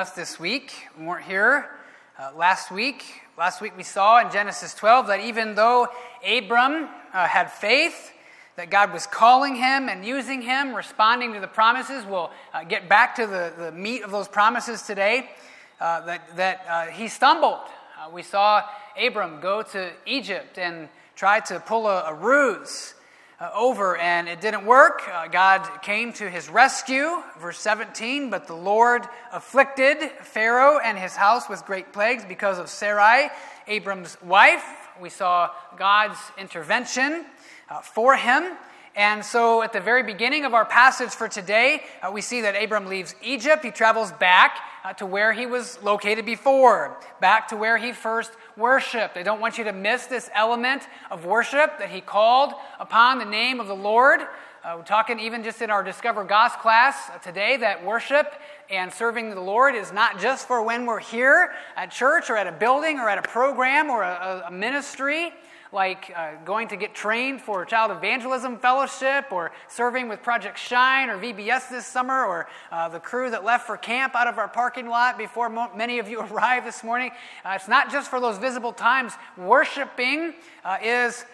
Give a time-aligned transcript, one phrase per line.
[0.00, 0.72] us this week.
[0.98, 1.70] We weren't here
[2.18, 3.04] uh, last week.
[3.38, 5.86] Last week we saw in Genesis 12 that even though
[6.28, 8.10] Abram uh, had faith,
[8.56, 12.04] that God was calling him and using him, responding to the promises.
[12.04, 15.30] We'll uh, get back to the, the meat of those promises today.
[15.78, 17.60] Uh, that that uh, he stumbled.
[17.96, 18.64] Uh, we saw
[19.00, 22.93] Abram go to Egypt and try to pull a, a ruse
[23.40, 25.02] uh, over, and it didn't work.
[25.12, 28.30] Uh, God came to his rescue, verse 17.
[28.30, 33.28] But the Lord afflicted Pharaoh and his house with great plagues because of Sarai,
[33.66, 34.64] Abram's wife.
[35.00, 37.24] We saw God's intervention
[37.68, 38.56] uh, for him.
[38.96, 42.54] And so, at the very beginning of our passage for today, uh, we see that
[42.54, 43.64] Abram leaves Egypt.
[43.64, 48.30] He travels back uh, to where he was located before, back to where he first
[48.56, 49.16] worshiped.
[49.16, 53.24] I don't want you to miss this element of worship that he called upon the
[53.24, 54.20] name of the Lord.
[54.62, 58.32] Uh, we're talking even just in our Discover Goss class uh, today that worship
[58.70, 62.46] and serving the Lord is not just for when we're here at church or at
[62.46, 65.32] a building or at a program or a, a ministry
[65.74, 71.10] like uh, going to get trained for Child Evangelism Fellowship or serving with Project Shine
[71.10, 74.46] or VBS this summer or uh, the crew that left for camp out of our
[74.46, 77.10] parking lot before mo- many of you arrived this morning.
[77.44, 79.12] Uh, it's not just for those visible times.
[79.36, 81.24] Worshiping uh, is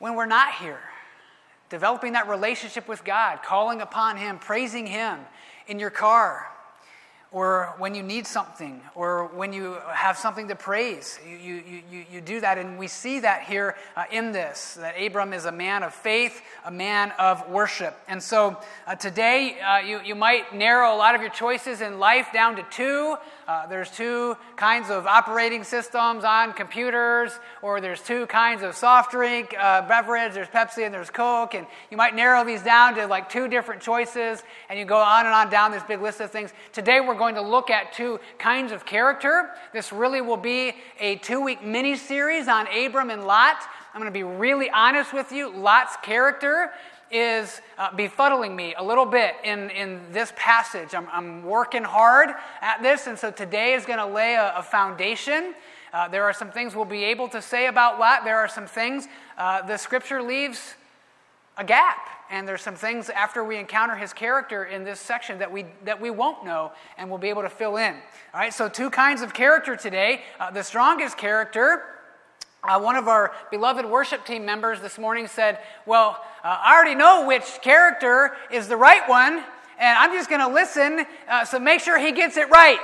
[0.00, 0.80] when we're not here,
[1.68, 5.20] developing that relationship with God, calling upon Him, praising Him
[5.68, 6.49] in your car
[7.32, 11.20] or when you need something, or when you have something to praise.
[11.24, 15.00] You, you, you, you do that, and we see that here uh, in this that
[15.00, 17.96] Abram is a man of faith, a man of worship.
[18.08, 22.00] And so uh, today, uh, you, you might narrow a lot of your choices in
[22.00, 23.16] life down to two.
[23.46, 29.12] Uh, there's two kinds of operating systems on computers, or there's two kinds of soft
[29.12, 30.34] drink uh, beverage.
[30.34, 33.82] There's Pepsi and there's Coke, and you might narrow these down to like two different
[33.82, 36.52] choices, and you go on and on down this big list of things.
[36.72, 39.50] Today, we're going to look at two kinds of character.
[39.74, 43.58] This really will be a two-week mini series on Abram and Lot.
[43.92, 45.54] I'm going to be really honest with you.
[45.54, 46.70] Lot's character
[47.10, 50.94] is uh, befuddling me a little bit in, in this passage.
[50.94, 52.30] I'm, I'm working hard
[52.62, 55.54] at this, and so today is going to lay a, a foundation.
[55.92, 58.24] Uh, there are some things we'll be able to say about Lot.
[58.24, 60.74] There are some things uh, the scripture leaves
[61.60, 62.08] a gap.
[62.30, 66.00] And there's some things after we encounter his character in this section that we, that
[66.00, 67.94] we won't know and we'll be able to fill in.
[68.32, 70.22] All right, so two kinds of character today.
[70.38, 71.82] Uh, the strongest character
[72.62, 76.94] uh, one of our beloved worship team members this morning said, Well, uh, I already
[76.94, 79.42] know which character is the right one,
[79.78, 82.78] and I'm just going to listen, uh, so make sure he gets it right.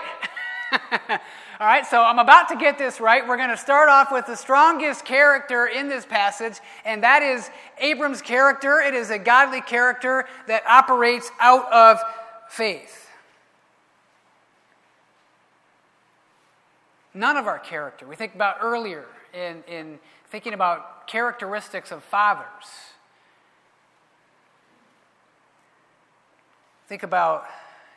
[1.58, 3.26] All right, so I'm about to get this right.
[3.26, 7.48] We're going to start off with the strongest character in this passage, and that is
[7.78, 8.78] Abram's character.
[8.80, 11.98] It is a godly character that operates out of
[12.50, 13.08] faith.
[17.14, 22.66] None of our character, we think about earlier, in, in thinking about characteristics of fathers.
[26.86, 27.46] Think about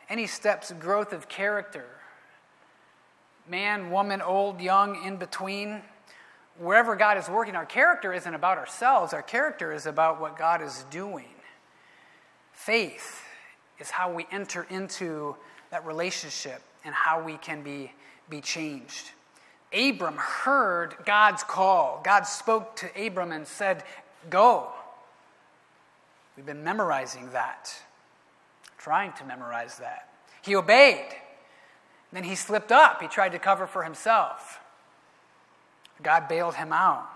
[0.08, 1.99] any steps of growth of character
[3.50, 5.82] man, woman, old, young, in between.
[6.58, 10.62] Wherever God is working, our character isn't about ourselves, our character is about what God
[10.62, 11.34] is doing.
[12.52, 13.22] Faith
[13.78, 15.34] is how we enter into
[15.70, 17.92] that relationship and how we can be,
[18.28, 19.10] be changed.
[19.72, 22.00] Abram heard God's call.
[22.04, 23.82] God spoke to Abram and said,
[24.28, 24.68] Go.
[26.36, 27.74] We've been memorizing that,
[28.78, 30.08] trying to memorize that.
[30.42, 31.06] He obeyed.
[32.12, 33.00] Then he slipped up.
[33.00, 34.60] He tried to cover for himself.
[36.02, 37.06] God bailed him out.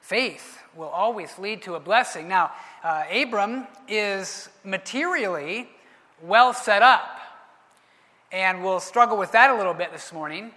[0.00, 2.28] Faith will always lead to a blessing.
[2.28, 5.68] Now, uh, Abram is materially
[6.22, 7.18] well set up,
[8.30, 10.52] and we'll struggle with that a little bit this morning.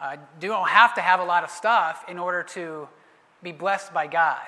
[0.00, 2.88] Uh, you don't have to have a lot of stuff in order to
[3.42, 4.46] be blessed by God.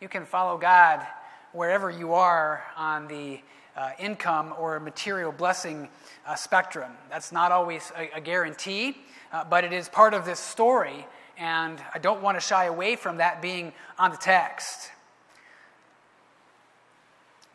[0.00, 1.04] You can follow God
[1.52, 3.40] wherever you are on the
[3.76, 5.88] uh, income or material blessing
[6.26, 6.92] uh, spectrum.
[7.10, 8.96] That's not always a, a guarantee,
[9.32, 11.06] uh, but it is part of this story,
[11.38, 14.90] and I don't want to shy away from that being on the text.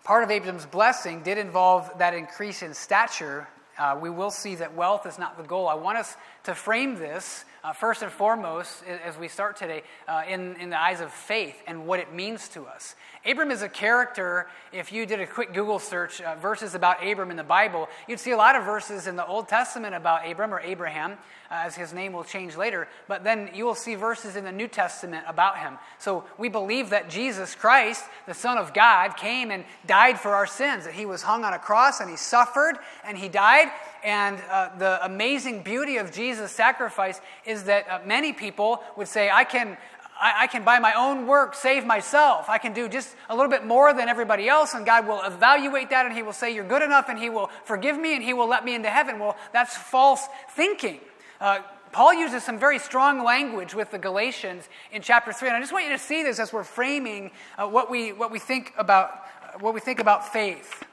[0.03, 3.47] Part of Abram's blessing did involve that increase in stature
[3.77, 5.67] uh, we will see that wealth is not the goal.
[5.67, 10.21] I want us to frame this uh, first and foremost as we start today uh,
[10.29, 12.95] in, in the eyes of faith and what it means to us.
[13.25, 14.47] Abram is a character.
[14.71, 18.19] If you did a quick Google search, uh, verses about Abram in the Bible, you'd
[18.19, 21.13] see a lot of verses in the Old Testament about Abram or Abraham,
[21.49, 22.87] uh, as his name will change later.
[23.07, 25.79] But then you will see verses in the New Testament about him.
[25.97, 30.45] So we believe that Jesus Christ, the Son of God, came and died for our
[30.45, 33.71] sins, that he was hung on a cross and he suffered and he died
[34.05, 39.31] and uh, the amazing beauty of Jesus' sacrifice is that uh, many people would say,
[39.31, 39.77] I can,
[40.21, 42.47] I, I, can, by my own work, save myself.
[42.47, 45.89] I can do just a little bit more than everybody else, and God will evaluate
[45.89, 48.33] that, and He will say, You're good enough, and He will forgive me, and He
[48.33, 49.17] will let me into heaven.
[49.17, 50.99] Well, that's false thinking.
[51.41, 51.61] Uh,
[51.91, 55.73] Paul uses some very strong language with the Galatians in chapter 3, and I just
[55.73, 59.09] want you to see this as we're framing uh, what, we, what, we think about,
[59.41, 60.83] uh, what we think about faith.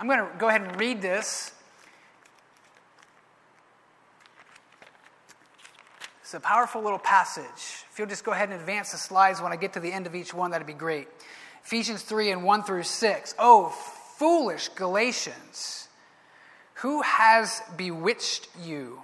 [0.00, 1.53] I'm going to go ahead and read this.
[6.24, 7.84] It's a powerful little passage.
[7.92, 10.06] If you'll just go ahead and advance the slides when I get to the end
[10.06, 11.06] of each one, that'd be great.
[11.62, 13.34] Ephesians 3 and 1 through 6.
[13.38, 13.68] Oh,
[14.16, 15.86] foolish Galatians,
[16.76, 19.02] who has bewitched you?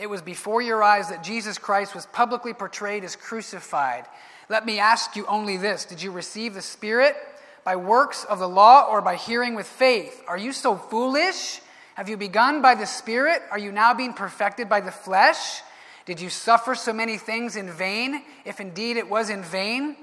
[0.00, 4.06] It was before your eyes that Jesus Christ was publicly portrayed as crucified.
[4.48, 7.14] Let me ask you only this Did you receive the Spirit
[7.62, 10.20] by works of the law or by hearing with faith?
[10.26, 11.60] Are you so foolish?
[11.94, 13.40] Have you begun by the Spirit?
[13.52, 15.62] Are you now being perfected by the flesh?
[16.06, 19.96] Did you suffer so many things in vain, if indeed it was in vain?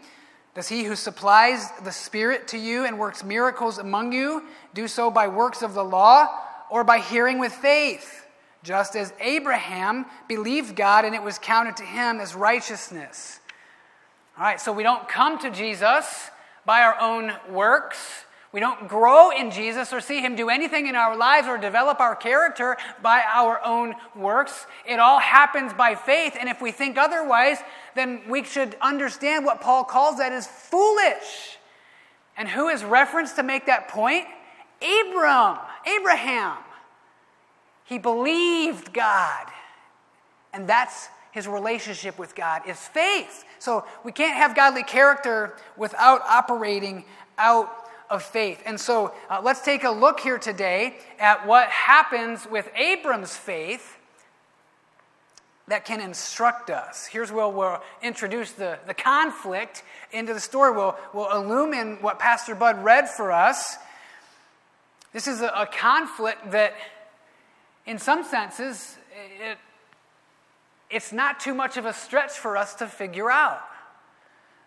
[0.54, 5.12] Does he who supplies the Spirit to you and works miracles among you do so
[5.12, 6.28] by works of the law
[6.70, 8.26] or by hearing with faith?
[8.64, 13.40] Just as Abraham believed God and it was counted to him as righteousness.
[14.38, 16.30] All right, so we don't come to Jesus
[16.66, 18.26] by our own works.
[18.54, 22.00] We don't grow in Jesus or see Him do anything in our lives or develop
[22.00, 24.66] our character by our own works.
[24.88, 26.36] It all happens by faith.
[26.40, 27.58] And if we think otherwise,
[27.96, 31.58] then we should understand what Paul calls that is foolish.
[32.38, 34.26] And who is referenced to make that point?
[34.82, 36.58] Abram, Abraham.
[37.84, 39.48] He believed God.
[40.54, 43.46] And that's his relationship with God is faith.
[43.60, 47.06] So we can't have godly character without operating
[47.38, 48.62] out of faith.
[48.66, 53.98] And so uh, let's take a look here today at what happens with Abram's faith
[55.68, 57.06] that can instruct us.
[57.06, 59.84] Here's where we'll introduce the, the conflict
[60.14, 60.72] into the story.
[60.72, 63.76] We'll, we'll illumine what Pastor Bud read for us.
[65.12, 66.74] This is a, a conflict that,
[67.86, 68.98] in some senses,
[69.42, 69.58] it,
[70.90, 73.62] it's not too much of a stretch for us to figure out.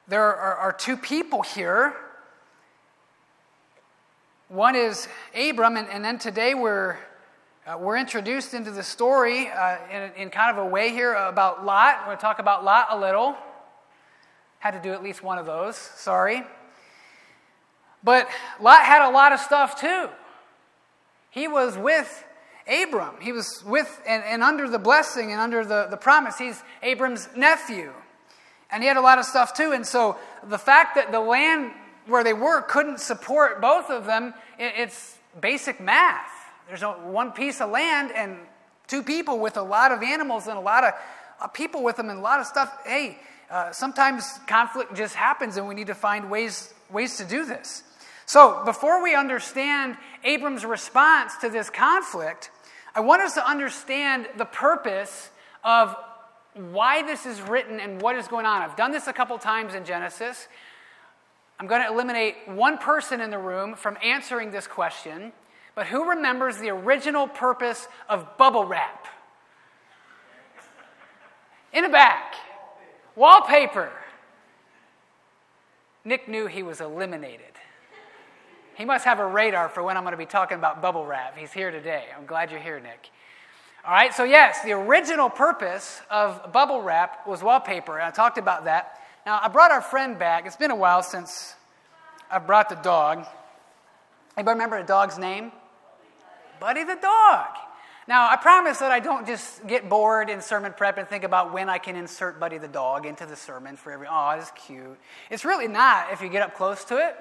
[0.06, 1.94] There are, are two people here
[4.50, 6.98] one is Abram, and, and then today we're,
[7.66, 11.64] uh, we're introduced into the story uh, in, in kind of a way here about
[11.64, 12.00] Lot.
[12.00, 13.36] We're going to talk about Lot a little.
[14.58, 16.42] Had to do at least one of those, sorry.
[18.02, 18.28] But
[18.60, 20.08] Lot had a lot of stuff too.
[21.30, 22.24] He was with
[22.66, 23.20] Abram.
[23.20, 26.38] He was with and, and under the blessing and under the, the promise.
[26.38, 27.92] He's Abram's nephew.
[28.72, 29.70] And he had a lot of stuff too.
[29.70, 31.72] And so the fact that the land
[32.06, 36.30] where they were couldn't support both of them, it's basic math.
[36.68, 38.38] There's one piece of land and
[38.86, 40.94] two people with a lot of animals and a lot of
[41.40, 42.76] uh, people with them and a lot of stuff.
[42.84, 43.18] Hey,
[43.50, 47.82] uh, sometimes conflict just happens and we need to find ways, ways to do this.
[48.26, 52.50] So, before we understand Abram's response to this conflict,
[52.94, 55.30] I want us to understand the purpose
[55.64, 55.96] of
[56.54, 58.62] why this is written and what is going on.
[58.62, 60.46] I've done this a couple times in Genesis.
[61.60, 65.30] I'm going to eliminate one person in the room from answering this question,
[65.74, 69.06] but who remembers the original purpose of bubble wrap?
[71.74, 72.34] In the back,
[73.14, 73.92] wallpaper.
[76.02, 77.44] Nick knew he was eliminated.
[78.74, 81.36] He must have a radar for when I'm going to be talking about bubble wrap.
[81.36, 82.06] He's here today.
[82.16, 83.10] I'm glad you're here, Nick.
[83.84, 88.38] All right, so yes, the original purpose of bubble wrap was wallpaper, and I talked
[88.38, 88.99] about that.
[89.30, 90.44] Now, I brought our friend back.
[90.44, 91.54] It's been a while since
[92.32, 93.24] I brought the dog.
[94.36, 95.52] Anybody remember the dog's name?
[96.58, 97.46] Buddy the dog.
[98.08, 101.52] Now, I promise that I don't just get bored in sermon prep and think about
[101.52, 104.08] when I can insert Buddy the dog into the sermon for every.
[104.10, 104.98] Oh, it's cute.
[105.30, 107.14] It's really not if you get up close to it.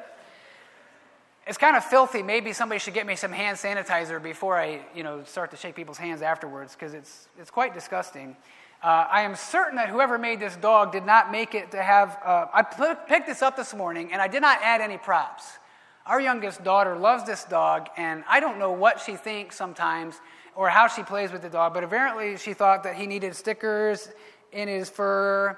[1.45, 2.23] It's kind of filthy.
[2.23, 5.75] Maybe somebody should get me some hand sanitizer before I, you know, start to shake
[5.75, 8.35] people's hands afterwards because it's, it's quite disgusting.
[8.81, 12.17] Uh, I am certain that whoever made this dog did not make it to have.
[12.23, 12.63] Uh, I
[13.07, 15.59] picked this up this morning and I did not add any props.
[16.05, 20.15] Our youngest daughter loves this dog, and I don't know what she thinks sometimes
[20.55, 24.09] or how she plays with the dog, but apparently she thought that he needed stickers
[24.51, 25.55] in his fur.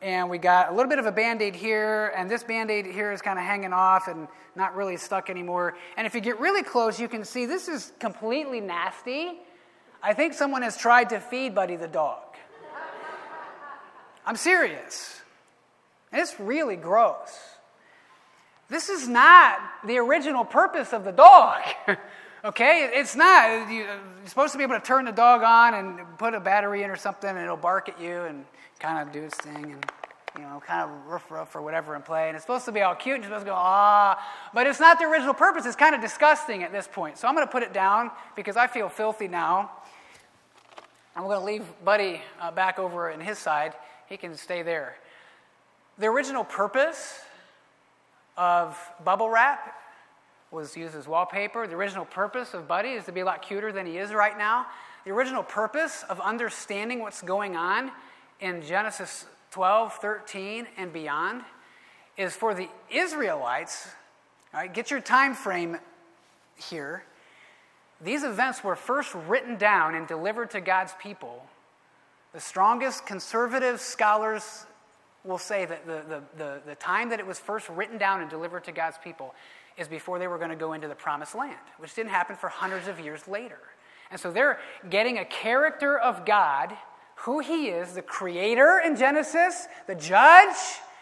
[0.00, 2.86] And we got a little bit of a band aid here, and this band aid
[2.86, 5.76] here is kind of hanging off and not really stuck anymore.
[5.98, 9.40] And if you get really close, you can see this is completely nasty.
[10.02, 12.29] I think someone has tried to feed Buddy the dog.
[14.30, 15.20] I'm serious.
[16.12, 17.36] It's really gross.
[18.68, 21.62] This is not the original purpose of the dog.
[22.42, 22.88] Okay?
[22.94, 23.70] It's not.
[23.70, 23.86] You're
[24.24, 26.96] supposed to be able to turn the dog on and put a battery in or
[26.96, 28.46] something, and it'll bark at you and
[28.78, 29.92] kind of do its thing and,
[30.38, 32.28] you know, kind of roof roof or whatever and play.
[32.28, 34.18] And it's supposed to be all cute and supposed to go, ah.
[34.54, 35.66] But it's not the original purpose.
[35.66, 37.18] It's kind of disgusting at this point.
[37.18, 39.70] So I'm going to put it down because I feel filthy now.
[41.14, 43.74] I'm going to leave Buddy uh, back over in his side.
[44.10, 44.96] He can stay there.
[45.96, 47.20] The original purpose
[48.36, 49.74] of bubble wrap
[50.50, 51.68] was used as wallpaper.
[51.68, 54.36] The original purpose of Buddy is to be a lot cuter than he is right
[54.36, 54.66] now.
[55.04, 57.92] The original purpose of understanding what's going on
[58.40, 61.42] in Genesis 12, 13, and beyond
[62.16, 63.86] is for the Israelites.
[64.52, 65.78] All right, get your time frame
[66.56, 67.04] here.
[68.00, 71.46] These events were first written down and delivered to God's people.
[72.32, 74.66] The strongest conservative scholars
[75.24, 78.30] will say that the, the, the, the, time that it was first written down and
[78.30, 79.34] delivered to God's people
[79.76, 82.48] is before they were going to go into the promised land, which didn't happen for
[82.48, 83.58] hundreds of years later.
[84.10, 84.58] And so they're
[84.88, 86.72] getting a character of God,
[87.16, 90.56] who He is, the creator in Genesis, the judge,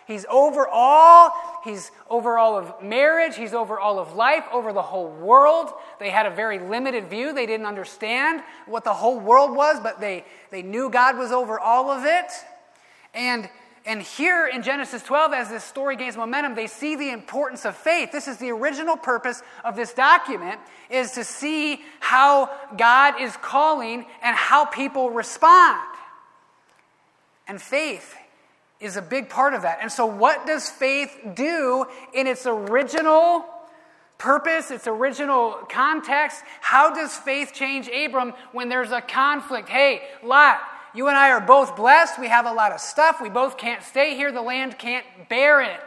[0.06, 1.32] He's over all.
[1.68, 3.36] He's over all of marriage.
[3.36, 5.70] He's over all of life, over the whole world.
[6.00, 7.34] They had a very limited view.
[7.34, 11.60] They didn't understand what the whole world was, but they, they knew God was over
[11.60, 12.32] all of it.
[13.12, 13.50] And,
[13.84, 17.76] and here in Genesis 12, as this story gains momentum, they see the importance of
[17.76, 18.12] faith.
[18.12, 20.58] This is the original purpose of this document,
[20.90, 25.86] is to see how God is calling and how people respond.
[27.46, 28.14] And faith
[28.80, 29.78] is a big part of that.
[29.80, 33.44] And so, what does faith do in its original
[34.18, 36.42] purpose, its original context?
[36.60, 39.68] How does faith change Abram when there's a conflict?
[39.68, 40.60] Hey, Lot,
[40.94, 42.18] you and I are both blessed.
[42.20, 43.20] We have a lot of stuff.
[43.20, 44.30] We both can't stay here.
[44.30, 45.80] The land can't bear it.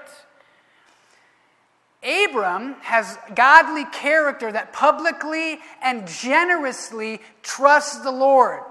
[2.03, 8.61] Abram has godly character that publicly and generously trusts the Lord,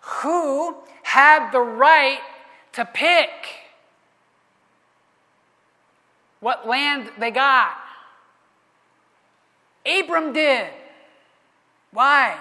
[0.00, 2.20] who had the right
[2.72, 3.30] to pick
[6.40, 7.76] what land they got.
[9.86, 10.68] Abram did.
[11.92, 12.38] Why?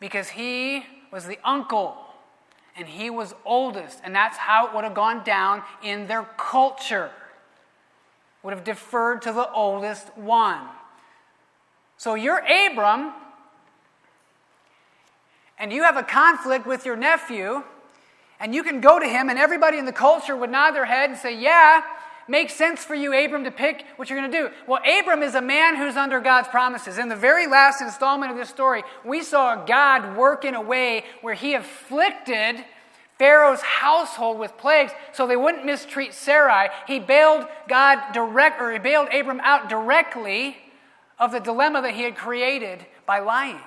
[0.00, 1.96] Because he was the uncle
[2.76, 7.10] and he was oldest, and that's how it would have gone down in their culture.
[8.44, 10.60] Would have deferred to the oldest one.
[11.96, 13.12] So you're Abram,
[15.58, 17.64] and you have a conflict with your nephew
[18.40, 21.10] and you can go to him, and everybody in the culture would nod their head
[21.10, 21.82] and say, Yeah,
[22.28, 24.50] makes sense for you, Abram, to pick what you're going to do.
[24.66, 26.98] Well, Abram is a man who's under God's promises.
[26.98, 31.04] In the very last installment of this story, we saw God work in a way
[31.22, 32.64] where he afflicted
[33.18, 36.68] Pharaoh's household with plagues so they wouldn't mistreat Sarai.
[36.86, 40.56] He bailed God direct, or he bailed Abram out directly
[41.18, 43.58] of the dilemma that he had created by lying.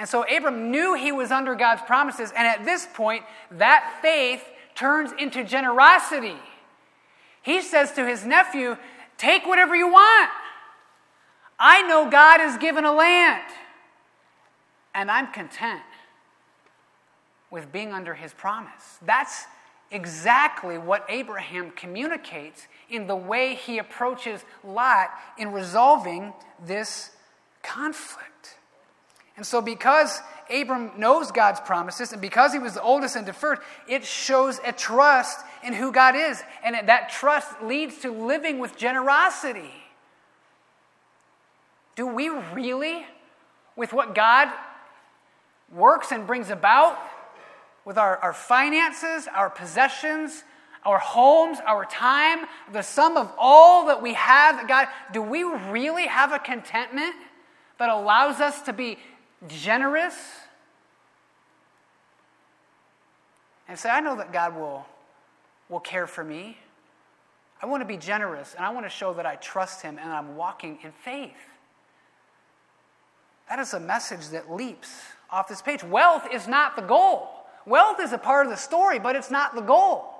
[0.00, 4.42] And so Abram knew he was under God's promises, and at this point, that faith
[4.74, 6.38] turns into generosity.
[7.42, 8.78] He says to his nephew,
[9.18, 10.30] Take whatever you want.
[11.58, 13.42] I know God has given a land,
[14.94, 15.82] and I'm content
[17.50, 18.96] with being under his promise.
[19.04, 19.44] That's
[19.90, 26.32] exactly what Abraham communicates in the way he approaches Lot in resolving
[26.64, 27.10] this
[27.62, 28.56] conflict.
[29.40, 30.20] And so, because
[30.50, 34.70] Abram knows God's promises and because he was the oldest and deferred, it shows a
[34.70, 36.42] trust in who God is.
[36.62, 39.72] And that trust leads to living with generosity.
[41.96, 43.06] Do we really,
[43.76, 44.48] with what God
[45.74, 46.98] works and brings about,
[47.86, 50.44] with our, our finances, our possessions,
[50.84, 52.44] our homes, our time,
[52.74, 57.14] the sum of all that we have, God, do we really have a contentment
[57.78, 58.98] that allows us to be
[59.48, 60.14] generous,
[63.68, 64.84] and say, I know that God will,
[65.68, 66.58] will care for me.
[67.62, 70.10] I want to be generous, and I want to show that I trust Him and
[70.10, 71.36] I'm walking in faith.
[73.48, 75.82] That is a message that leaps off this page.
[75.84, 77.28] Wealth is not the goal.
[77.66, 80.14] Wealth is a part of the story, but it's not the goal.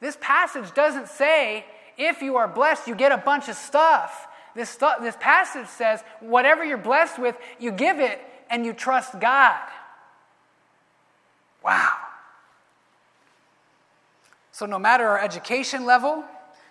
[0.00, 1.64] This passage doesn't say
[1.96, 4.26] if you are blessed, you get a bunch of stuff.
[4.54, 9.60] This, this passage says, whatever you're blessed with, you give it and you trust God.
[11.64, 11.96] Wow.
[14.50, 16.24] So, no matter our education level,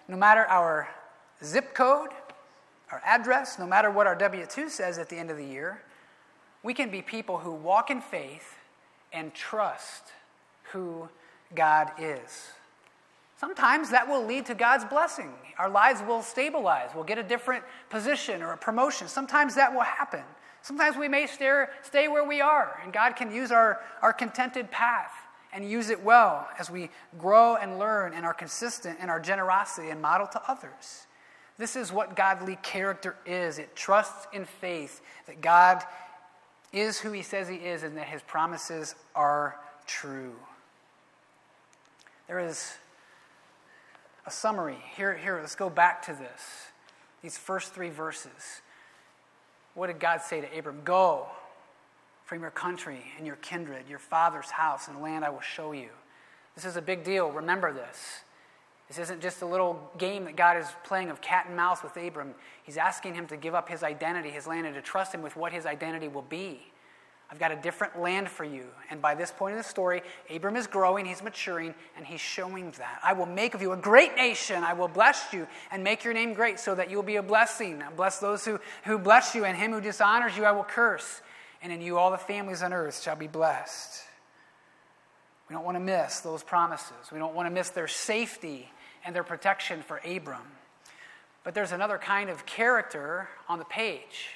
[0.07, 0.87] no matter our
[1.43, 2.09] zip code,
[2.91, 5.81] our address, no matter what our W 2 says at the end of the year,
[6.61, 8.57] we can be people who walk in faith
[9.11, 10.11] and trust
[10.71, 11.09] who
[11.55, 12.51] God is.
[13.41, 15.33] Sometimes that will lead to God's blessing.
[15.57, 16.91] Our lives will stabilize.
[16.93, 19.07] We'll get a different position or a promotion.
[19.07, 20.21] Sometimes that will happen.
[20.61, 24.69] Sometimes we may stay, stay where we are, and God can use our, our contented
[24.69, 25.11] path
[25.51, 29.89] and use it well as we grow and learn and are consistent in our generosity
[29.89, 31.07] and model to others.
[31.57, 35.81] This is what godly character is it trusts in faith that God
[36.71, 39.57] is who He says He is and that His promises are
[39.87, 40.35] true.
[42.27, 42.75] There is
[44.25, 44.77] a summary.
[44.95, 46.71] Here, here, let's go back to this.
[47.21, 48.61] These first three verses.
[49.73, 50.81] What did God say to Abram?
[50.83, 51.27] Go
[52.25, 55.89] from your country and your kindred, your father's house, and land I will show you.
[56.55, 57.31] This is a big deal.
[57.31, 58.21] Remember this.
[58.87, 61.95] This isn't just a little game that God is playing of cat and mouse with
[61.95, 62.35] Abram.
[62.63, 65.37] He's asking him to give up his identity, his land, and to trust him with
[65.37, 66.70] what his identity will be.
[67.31, 68.65] I've got a different land for you.
[68.89, 72.71] And by this point in the story, Abram is growing, he's maturing, and he's showing
[72.71, 72.99] that.
[73.01, 74.65] I will make of you a great nation.
[74.65, 77.23] I will bless you and make your name great so that you will be a
[77.23, 77.81] blessing.
[77.81, 81.21] I bless those who, who bless you, and him who dishonors you I will curse.
[81.61, 84.03] And in you all the families on earth shall be blessed.
[85.47, 87.11] We don't want to miss those promises.
[87.13, 88.69] We don't want to miss their safety
[89.05, 90.41] and their protection for Abram.
[91.45, 94.29] But there's another kind of character on the page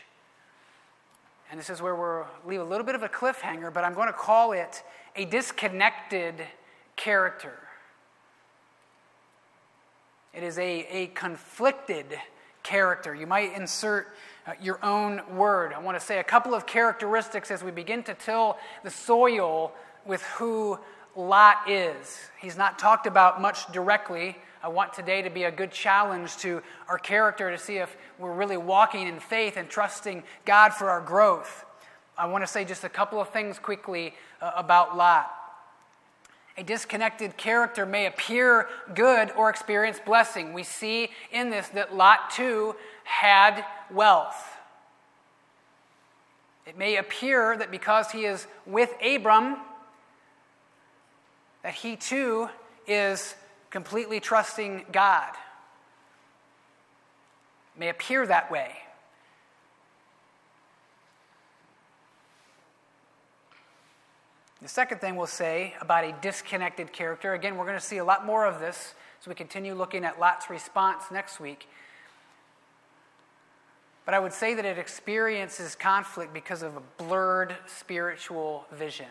[1.51, 4.07] and this is where we'll leave a little bit of a cliffhanger, but I'm going
[4.07, 4.83] to call it
[5.15, 6.35] a disconnected
[6.95, 7.53] character.
[10.33, 12.07] It is a, a conflicted
[12.63, 13.15] character.
[13.15, 14.07] You might insert
[14.45, 15.71] uh, your own word.
[15.71, 19.71] I want to say a couple of characteristics as we begin to till the soil
[20.05, 20.77] with who
[21.15, 22.19] Lot is.
[22.41, 24.35] He's not talked about much directly,
[24.65, 28.33] I want today to be a good challenge to our character to see if we're
[28.33, 31.65] really walking in faith and trusting God for our growth.
[32.17, 35.31] I want to say just a couple of things quickly uh, about Lot.
[36.57, 40.51] A disconnected character may appear good or experience blessing.
[40.51, 44.57] We see in this that Lot too had wealth.
[46.65, 49.57] It may appear that because he is with Abram,
[51.61, 52.49] that he too
[52.87, 53.35] is
[53.75, 55.33] completely trusting God.
[57.75, 58.71] It may appear that way.
[64.61, 68.05] The second thing we'll say about a disconnected character, again, we're going to see a
[68.05, 71.67] lot more of this as we continue looking at Lot's response next week.
[74.05, 79.07] But I would say that it experiences conflict because of a blurred spiritual vision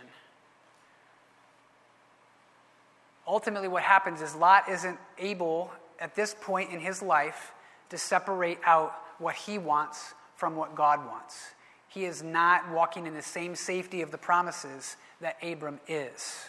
[3.35, 7.53] ultimately, what happens is Lot isn't able, at this point in his life,
[7.91, 11.55] to separate out what he wants from what God wants.
[11.89, 16.45] He is not walking in the same safety of the promises that Abram is.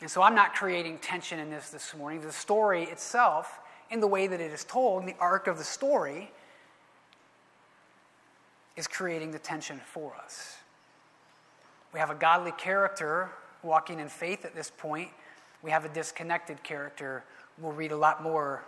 [0.00, 2.20] And so I'm not creating tension in this this morning.
[2.22, 5.64] The story itself, in the way that it is told, in the arc of the
[5.64, 6.32] story,
[8.76, 10.56] is creating the tension for us.
[11.92, 13.30] We have a godly character
[13.62, 15.10] walking in faith at this point.
[15.62, 17.24] We have a disconnected character.
[17.58, 18.64] We'll read a lot more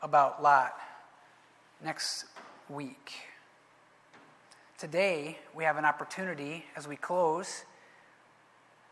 [0.00, 0.74] about Lot
[1.84, 2.24] next
[2.70, 3.12] week.
[4.78, 7.64] Today, we have an opportunity as we close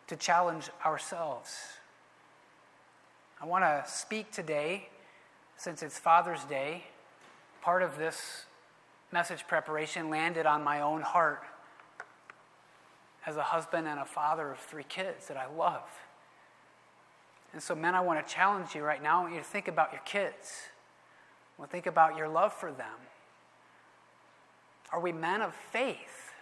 [0.09, 1.57] to challenge ourselves.
[3.41, 4.89] I want to speak today,
[5.57, 6.85] since it's Father's Day.
[7.63, 8.45] Part of this
[9.11, 11.43] message preparation landed on my own heart
[13.27, 15.89] as a husband and a father of three kids that I love.
[17.53, 19.19] And so, men, I want to challenge you right now.
[19.19, 20.63] I want you to think about your kids.
[21.61, 22.87] To think about your love for them.
[24.93, 26.33] Are we men of faith?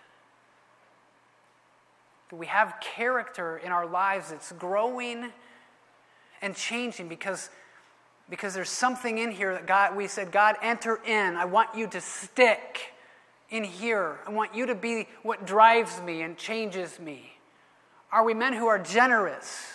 [2.31, 5.33] Do we have character in our lives that's growing
[6.43, 7.51] and changing because,
[8.29, 11.37] because there's something in here that God, we said, God, enter in.
[11.37, 12.93] I want you to stick
[13.51, 14.19] in here.
[14.27, 17.33] I want you to be what drives me and changes me.
[18.13, 19.67] Are we men who are generous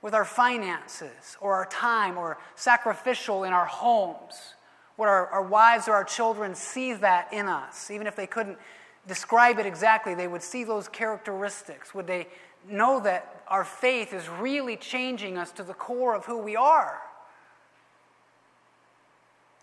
[0.00, 4.54] with our finances or our time or sacrificial in our homes?
[4.96, 7.90] Would our, our wives or our children see that in us?
[7.90, 8.58] Even if they couldn't
[9.06, 11.94] describe it exactly, they would see those characteristics.
[11.94, 12.26] Would they
[12.68, 16.98] know that our faith is really changing us to the core of who we are?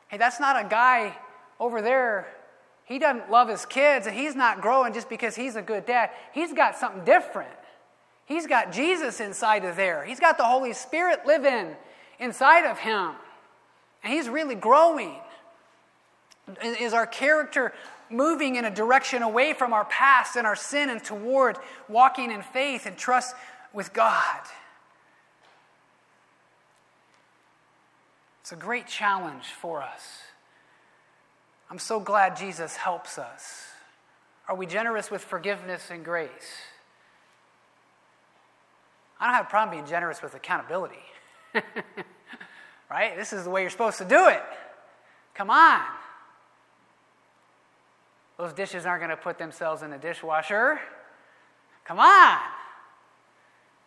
[0.08, 1.16] Hey, that's not a guy
[1.60, 2.28] over there
[2.86, 6.12] he doesn't love his kids and he's not growing just because he's a good dad.
[6.34, 7.52] He's got something different.
[8.26, 10.04] He's got Jesus inside of there.
[10.06, 11.76] He's got the Holy Spirit living
[12.20, 13.12] inside of him.
[14.04, 15.16] And he's really growing.
[16.64, 17.74] Is our character
[18.10, 22.42] moving in a direction away from our past and our sin and toward walking in
[22.42, 23.36] faith and trust
[23.74, 24.42] with God.
[28.42, 30.22] It's a great challenge for us.
[31.70, 33.64] I'm so glad Jesus helps us.
[34.48, 36.30] Are we generous with forgiveness and grace?
[39.20, 40.96] I don't have a problem being generous with accountability.
[42.90, 43.16] right?
[43.16, 44.44] This is the way you're supposed to do it.
[45.34, 45.82] Come on.
[48.38, 50.80] Those dishes aren't going to put themselves in the dishwasher.
[51.86, 52.40] Come on.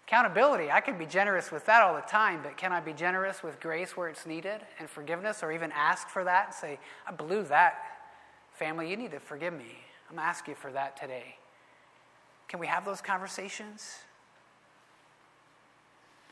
[0.09, 3.43] Accountability, I could be generous with that all the time, but can I be generous
[3.43, 7.13] with grace where it's needed and forgiveness, or even ask for that and say, I
[7.13, 7.75] blew that.
[8.55, 9.67] Family, you need to forgive me.
[10.09, 11.37] I'm going to ask you for that today.
[12.49, 13.97] Can we have those conversations?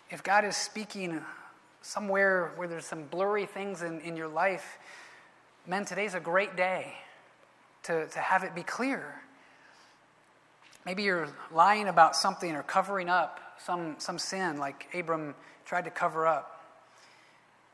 [0.09, 1.21] If God is speaking
[1.83, 4.79] somewhere where there's some blurry things in, in your life,
[5.67, 6.95] men, today's a great day
[7.83, 9.21] to, to have it be clear.
[10.87, 15.91] Maybe you're lying about something or covering up some, some sin like Abram tried to
[15.91, 16.53] cover up.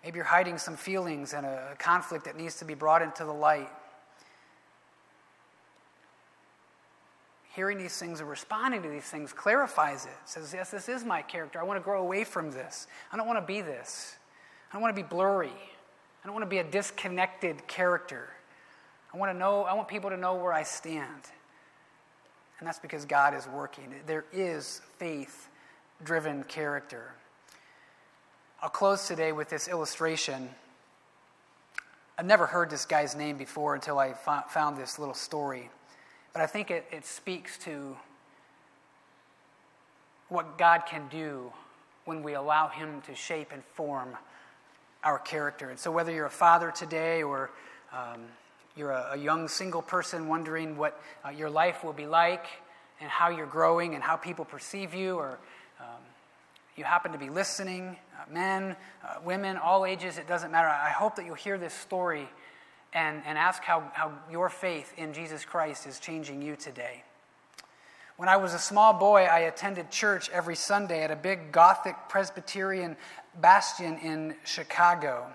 [0.04, 3.32] Maybe you're hiding some feelings and a, conflict that needs to be brought into the
[3.32, 3.70] light.
[7.54, 10.08] Hearing these things and responding to these things clarifies it.
[10.08, 10.28] it.
[10.28, 11.60] Says, yes, this is my character.
[11.60, 12.86] I want to grow away from this.
[13.12, 14.16] I don't want to be this.
[14.70, 15.48] I don't want to be blurry.
[15.48, 18.30] I don't want to be a disconnected character.
[19.12, 21.22] I want to know, I want people to know where I stand.
[22.58, 23.92] And that's because God is working.
[24.06, 25.48] There is faith
[26.04, 27.12] driven character.
[28.60, 30.48] I'll close today with this illustration.
[32.18, 35.70] I've never heard this guy's name before until I found this little story,
[36.32, 37.96] but I think it, it speaks to
[40.28, 41.52] what God can do
[42.04, 44.16] when we allow Him to shape and form
[45.04, 45.70] our character.
[45.70, 47.50] And so, whether you're a father today or
[47.92, 48.20] um,
[48.76, 52.46] you're a, a, young single person wondering what uh, your life will be like
[53.00, 55.38] and how you're growing and how people perceive you, or
[55.82, 56.00] um,
[56.76, 60.68] you happen to be listening, uh, men, uh, women, all ages, it doesn't matter.
[60.68, 62.28] I hope that you'll hear this story
[62.92, 67.02] and, and ask how, how your faith in Jesus Christ is changing you today.
[68.16, 71.96] When I was a small boy, I attended church every Sunday at a big Gothic
[72.08, 72.96] Presbyterian
[73.40, 75.26] bastion in Chicago.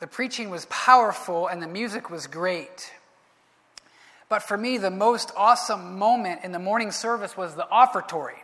[0.00, 2.92] The preaching was powerful and the music was great.
[4.30, 8.38] But for me, the most awesome moment in the morning service was the offertory,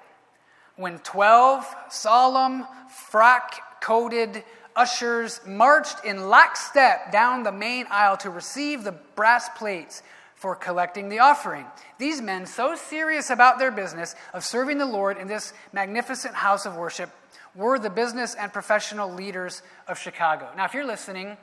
[0.75, 4.43] when 12 solemn, frock coated
[4.75, 10.03] ushers marched in lockstep down the main aisle to receive the brass plates
[10.35, 11.65] for collecting the offering.
[11.99, 16.67] These men, so serious about their business of serving the Lord in this magnificent house
[16.67, 17.11] of worship,
[17.55, 20.49] were the business and professional leaders of Chicago.
[20.57, 21.37] Now, if you're listening,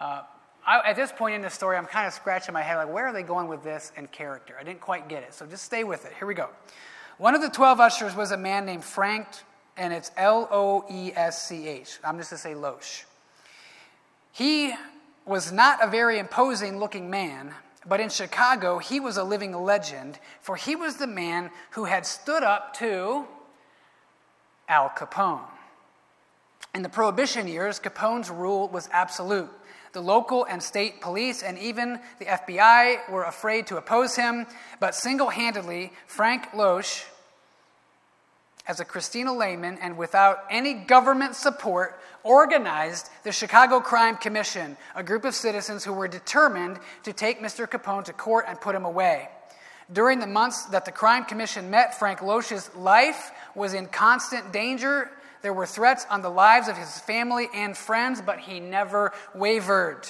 [0.00, 0.22] uh,
[0.68, 3.06] I, at this point in the story, I'm kind of scratching my head like, where
[3.06, 4.54] are they going with this and character?
[4.60, 5.32] I didn't quite get it.
[5.32, 6.12] So just stay with it.
[6.18, 6.50] Here we go.
[7.16, 9.26] One of the 12 ushers was a man named Frank,
[9.78, 11.98] and it's L O E S C H.
[12.04, 13.04] I'm just going to say Loesch.
[14.30, 14.74] He
[15.24, 17.54] was not a very imposing looking man,
[17.86, 22.04] but in Chicago, he was a living legend, for he was the man who had
[22.04, 23.24] stood up to
[24.68, 25.40] Al Capone.
[26.74, 29.48] In the Prohibition years, Capone's rule was absolute.
[29.92, 34.46] The local and state police and even the FBI were afraid to oppose him,
[34.80, 37.04] but single handedly, Frank Loesch,
[38.66, 45.02] as a Christian layman and without any government support, organized the Chicago Crime Commission, a
[45.02, 47.66] group of citizens who were determined to take Mr.
[47.66, 49.30] Capone to court and put him away.
[49.90, 55.10] During the months that the Crime Commission met, Frank Loesch's life was in constant danger
[55.42, 60.06] there were threats on the lives of his family and friends, but he never wavered.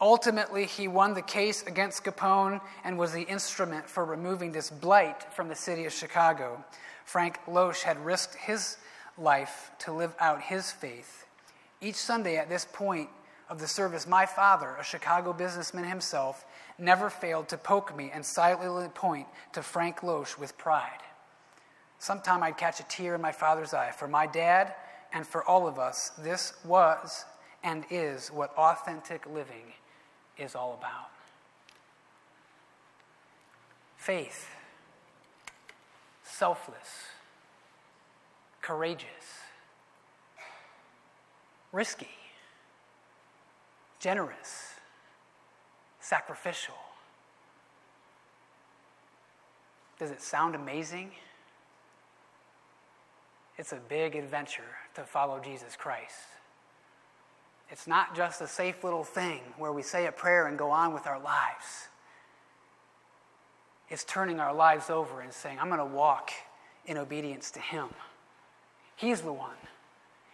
[0.00, 5.32] Ultimately, he won the case against Capone and was the instrument for removing this blight
[5.32, 6.64] from the city of Chicago.
[7.04, 8.76] Frank Loesch had risked his
[9.16, 11.26] life to live out his faith.
[11.80, 13.08] Each Sunday at this point
[13.48, 16.44] of the service, my father, a Chicago businessman himself,
[16.78, 21.00] never failed to poke me and silently point to Frank Loesch with pride.
[21.98, 23.90] Sometime I'd catch a tear in my father's eye.
[23.90, 24.74] For my dad
[25.12, 27.24] and for all of us, this was
[27.64, 29.72] and is what authentic living
[30.36, 31.10] is all about.
[33.96, 34.48] Faith,
[36.22, 37.06] selfless,
[38.62, 39.06] courageous,
[41.72, 42.06] risky,
[43.98, 44.74] generous,
[46.00, 46.74] sacrificial.
[49.98, 51.10] Does it sound amazing?
[53.58, 54.62] It's a big adventure
[54.94, 56.14] to follow Jesus Christ.
[57.70, 60.94] It's not just a safe little thing where we say a prayer and go on
[60.94, 61.88] with our lives.
[63.90, 66.30] It's turning our lives over and saying, I'm going to walk
[66.86, 67.88] in obedience to Him.
[68.96, 69.56] He's the one.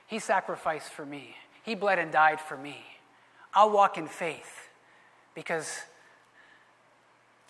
[0.07, 1.35] He sacrificed for me,
[1.65, 2.85] He bled and died for me.
[3.55, 4.69] I'll walk in faith
[5.35, 5.79] because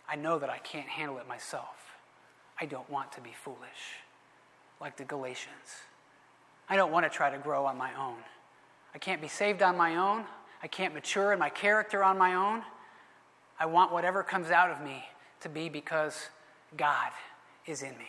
[0.09, 1.97] I know that I can't handle it myself.
[2.61, 4.04] I don't want to be foolish
[4.85, 5.81] like the Galatians.
[6.69, 8.19] I don't want to try to grow on my own.
[8.95, 10.27] I can't be saved on my own.
[10.63, 12.63] I can't mature in my character on my own.
[13.59, 15.03] I want whatever comes out of me
[15.41, 16.29] to be because
[16.77, 17.13] God
[17.65, 18.09] is in me.